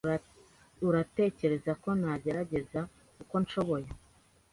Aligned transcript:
Uratekereza 0.87 1.71
ko 1.83 1.89
ntagerageza 1.99 2.81
uko 3.21 3.35
nshoboye? 3.43 3.89